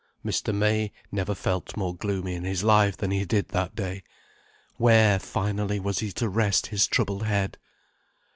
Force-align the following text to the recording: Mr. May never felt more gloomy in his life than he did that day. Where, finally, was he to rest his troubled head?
Mr. 0.25 0.51
May 0.51 0.91
never 1.11 1.35
felt 1.35 1.77
more 1.77 1.95
gloomy 1.95 2.33
in 2.33 2.43
his 2.43 2.63
life 2.63 2.97
than 2.97 3.11
he 3.11 3.23
did 3.23 3.49
that 3.49 3.75
day. 3.75 4.01
Where, 4.77 5.19
finally, 5.19 5.79
was 5.79 5.99
he 5.99 6.11
to 6.13 6.27
rest 6.27 6.65
his 6.65 6.87
troubled 6.87 7.21
head? 7.27 7.59